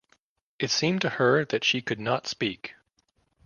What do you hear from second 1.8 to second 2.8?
not speak.